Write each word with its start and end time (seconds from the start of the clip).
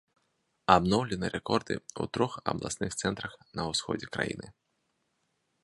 Абноўлены 0.75 1.25
рэкорды 1.35 1.75
ў 1.79 2.03
трох 2.17 2.33
абласных 2.53 2.91
цэнтрах 3.03 3.33
на 3.61 3.69
ўсходзе 3.73 4.07
краіны. 4.17 4.47